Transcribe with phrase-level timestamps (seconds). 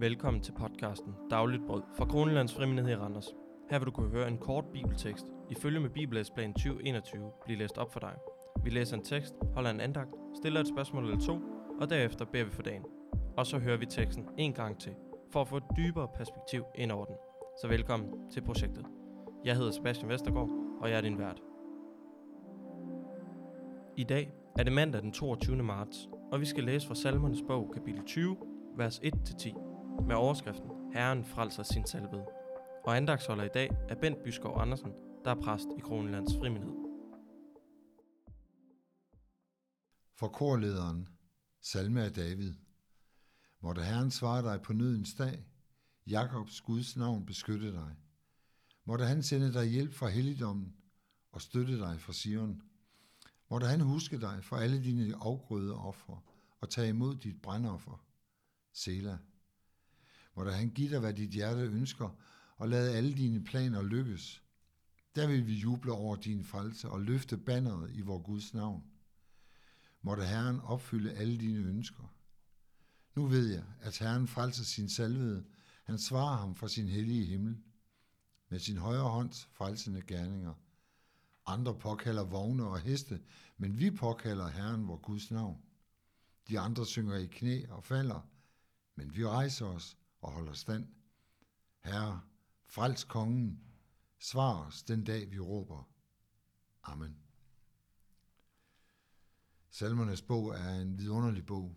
[0.00, 3.34] Velkommen til podcasten Dagligt Brød fra Kronelands Frimenighed i Randers.
[3.70, 7.78] Her vil du kunne høre en kort bibeltekst i følge med Bibellæsplan 2021 blive læst
[7.78, 8.14] op for dig.
[8.64, 11.38] Vi læser en tekst, holder en andagt, stiller et spørgsmål eller to,
[11.80, 12.84] og derefter beder vi for dagen.
[13.36, 14.92] Og så hører vi teksten en gang til,
[15.32, 17.14] for at få et dybere perspektiv ind over den.
[17.62, 18.86] Så velkommen til projektet.
[19.44, 21.42] Jeg hedder Sebastian Vestergaard, og jeg er din vært.
[23.96, 25.62] I dag er det mandag den 22.
[25.62, 28.36] marts, og vi skal læse fra Salmernes bog, kapitel 20,
[28.76, 29.67] vers 1-10,
[30.06, 32.26] med overskriften Herren frelser sin salvede.
[32.84, 34.92] Og andagsholder i dag er Bent Byskov Andersen,
[35.24, 36.74] der er præst i Kronelands Frimenighed.
[40.14, 41.08] For korlederen,
[41.60, 42.54] salme af David.
[43.60, 45.44] Måtte Herren svare dig på nødens dag,
[46.06, 47.96] Jakobs Guds navn beskytte dig.
[48.84, 50.76] Måtte han sende dig hjælp fra helligdommen
[51.32, 52.62] og støtte dig fra Sion.
[53.50, 56.20] Måtte han huske dig for alle dine afgrøde ofre
[56.60, 58.04] og tage imod dit brandoffer.
[58.72, 59.18] Selah.
[60.38, 62.08] Måtte han give dig, hvad dit hjerte ønsker,
[62.56, 64.42] og lade alle dine planer lykkes.
[65.14, 68.84] Der vil vi juble over din frelse og løfte banneret i vor Guds navn.
[70.02, 72.14] Måtte Herren opfylde alle dine ønsker.
[73.14, 75.44] Nu ved jeg, at Herren frelser sin salvede.
[75.84, 77.58] Han svarer ham fra sin hellige himmel
[78.48, 80.54] med sin højre hånds frelsende gerninger.
[81.46, 83.20] Andre påkalder vogne og heste,
[83.56, 85.62] men vi påkalder Herren vor Guds navn.
[86.48, 88.20] De andre synger i knæ og falder,
[88.94, 90.86] men vi rejser os og holder stand.
[91.84, 92.20] Herre,
[92.66, 93.60] frels kongen,
[94.18, 95.88] svar os den dag vi råber.
[96.82, 97.16] Amen.
[99.70, 101.76] Salmernes bog er en vidunderlig bog.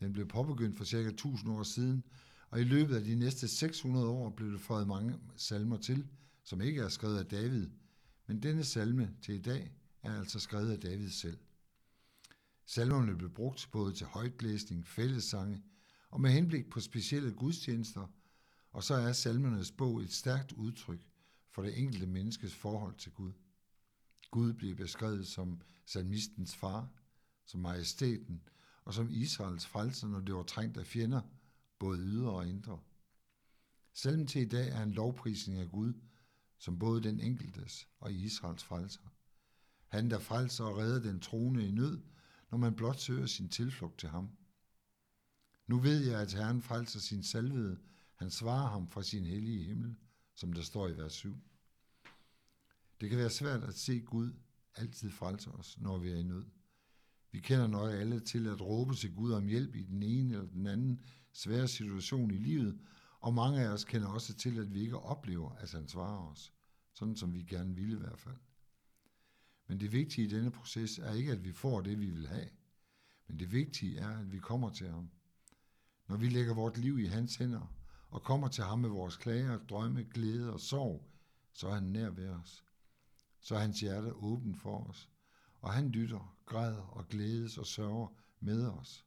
[0.00, 2.04] Den blev påbegyndt for cirka 1000 år siden,
[2.50, 6.08] og i løbet af de næste 600 år blev der fået mange salmer til,
[6.42, 7.70] som ikke er skrevet af David,
[8.26, 11.38] men denne salme til i dag er altså skrevet af David selv.
[12.66, 15.62] Salmerne blev brugt både til højtlæsning, fællessange
[16.10, 18.06] og med henblik på specielle gudstjenester,
[18.72, 21.00] og så er salmernes bog et stærkt udtryk
[21.50, 23.32] for det enkelte menneskes forhold til Gud.
[24.30, 26.88] Gud bliver beskrevet som salmistens far,
[27.44, 28.42] som majestæten
[28.84, 31.20] og som Israels frelser, når det var trængt af fjender,
[31.78, 32.80] både ydre og indre.
[33.92, 35.92] Salmen til i dag er en lovprisning af Gud,
[36.58, 39.00] som både den enkeltes og Israels frelser.
[39.88, 42.02] Han, der frelser og redder den troende i nød,
[42.50, 44.30] når man blot søger sin tilflugt til ham.
[45.68, 47.78] Nu ved jeg, at Herren frelser sin salvede.
[48.14, 49.96] Han svarer ham fra sin hellige himmel,
[50.34, 51.36] som der står i vers 7.
[53.00, 54.32] Det kan være svært at se Gud
[54.74, 56.44] altid frelse os, når vi er i nød.
[57.30, 60.48] Vi kender nøje alle til at råbe til Gud om hjælp i den ene eller
[60.48, 62.80] den anden svære situation i livet,
[63.20, 66.52] og mange af os kender også til, at vi ikke oplever, at han svarer os,
[66.94, 68.36] sådan som vi gerne ville i hvert fald.
[69.66, 72.48] Men det vigtige i denne proces er ikke, at vi får det, vi vil have,
[73.26, 75.10] men det vigtige er, at vi kommer til ham.
[76.08, 77.74] Når vi lægger vort liv i hans hænder
[78.10, 81.04] og kommer til ham med vores klager, drømme, glæde og sorg,
[81.52, 82.64] så er han nær ved os.
[83.40, 85.10] Så er hans hjerte åben for os,
[85.60, 88.08] og han lytter, græder og glædes og sørger
[88.40, 89.06] med os.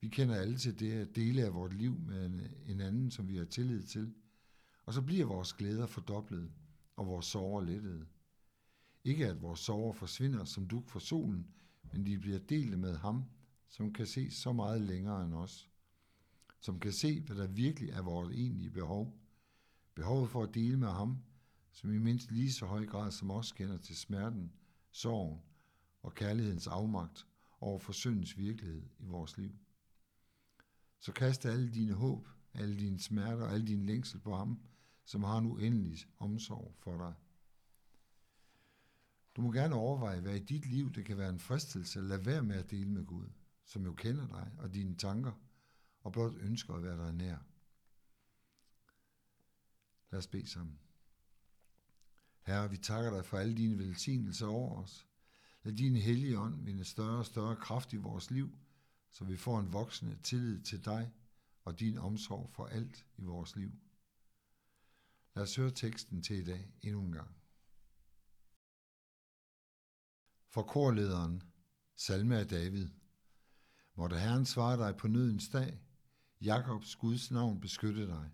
[0.00, 3.36] Vi kender alle til det at dele af vort liv med en anden, som vi
[3.36, 4.14] har tillid til,
[4.86, 6.52] og så bliver vores glæder fordoblet
[6.96, 8.06] og vores sorger lettede.
[9.04, 11.46] Ikke at vores sorger forsvinder som duk for solen,
[11.92, 13.24] men de bliver delt med ham,
[13.76, 15.70] som kan se så meget længere end os.
[16.60, 19.18] Som kan se, hvad der virkelig er vores egentlige behov.
[19.94, 21.18] Behovet for at dele med ham,
[21.72, 24.52] som i mindst lige så høj grad som os kender til smerten,
[24.90, 25.40] sorgen
[26.02, 27.26] og kærlighedens afmagt
[27.60, 29.52] over for syndens virkelighed i vores liv.
[30.98, 34.60] Så kast alle dine håb, alle dine smerter og alle dine længsel på ham,
[35.04, 37.14] som har en uendelig omsorg for dig.
[39.36, 42.26] Du må gerne overveje, hvad i dit liv det kan være en fristelse at lade
[42.26, 43.26] være med at dele med Gud,
[43.64, 45.32] som jo kender dig og dine tanker,
[46.00, 47.38] og blot ønsker at være dig nær.
[50.10, 50.78] Lad os bede sammen.
[52.42, 55.06] Herre, vi takker dig for alle dine velsignelser over os.
[55.62, 58.58] Lad din hellige ånd vinde større og større kraft i vores liv,
[59.10, 61.12] så vi får en voksende tillid til dig
[61.64, 63.72] og din omsorg for alt i vores liv.
[65.34, 67.36] Lad os høre teksten til i dag endnu en gang.
[70.48, 71.42] For korlederen,
[71.96, 72.88] salme af David.
[73.96, 75.80] Måtte Herren svare dig på nødens dag,
[76.40, 78.30] Jakobs Guds navn beskytte dig.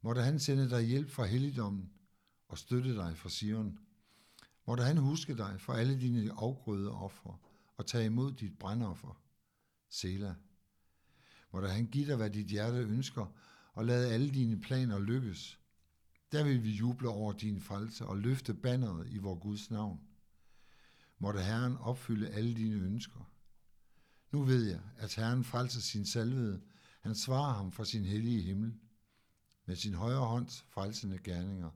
[0.00, 1.90] Måtte han sende dig hjælp fra helligdommen
[2.48, 3.78] og støtte dig fra Sion.
[4.66, 7.36] Måtte han huske dig for alle dine afgrøde ofre
[7.76, 9.22] og tage imod dit brandoffer.
[9.88, 10.34] Sela.
[11.52, 13.26] Måtte han give dig, hvad dit hjerte ønsker,
[13.72, 15.60] og lade alle dine planer lykkes.
[16.32, 20.00] Der vil vi juble over din frelse og løfte banneret i vor Guds navn.
[21.18, 23.35] Måtte Herren opfylde alle dine ønsker.
[24.36, 26.62] Nu ved jeg, at Herren frelser sin salvede,
[27.00, 28.74] Han svarer ham fra sin hellige himmel
[29.66, 31.70] med sin højre hånds frelsende gerninger.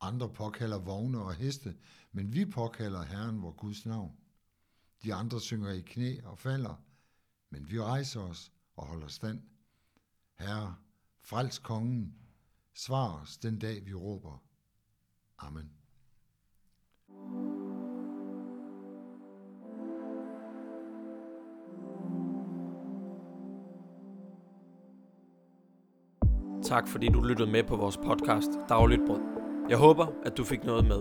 [0.00, 1.76] Andre påkalder vogne og heste,
[2.12, 4.16] men vi påkalder Herren vor Guds navn.
[5.02, 6.74] De andre synger i knæ og falder,
[7.50, 9.42] men vi rejser os og holder stand.
[10.34, 10.76] Herre,
[11.20, 12.14] frels kongen,
[12.74, 14.42] svar os den dag vi råber.
[15.38, 15.70] Amen.
[26.64, 29.20] Tak fordi du lyttede med på vores podcast Dagligt Brød.
[29.68, 30.98] Jeg håber, at du fik noget med.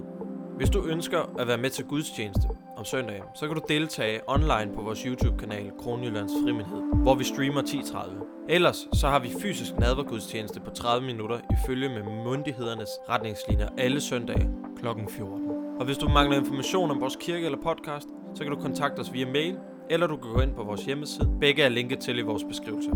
[0.57, 4.71] Hvis du ønsker at være med til gudstjeneste om søndagen, så kan du deltage online
[4.75, 8.45] på vores YouTube-kanal Kronjyllands Frimindhed, hvor vi streamer 10.30.
[8.49, 14.49] Ellers så har vi fysisk nadvergudstjeneste på 30 minutter ifølge med myndighedernes retningslinjer alle søndage
[14.77, 14.87] kl.
[15.09, 15.49] 14.
[15.79, 19.13] Og hvis du mangler information om vores kirke eller podcast, så kan du kontakte os
[19.13, 19.57] via mail,
[19.89, 21.37] eller du kan gå ind på vores hjemmeside.
[21.39, 22.89] Begge er linket til i vores beskrivelse.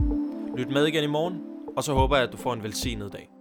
[0.58, 3.37] Lyt med igen i morgen, og så håber jeg, at du får en velsignet dag.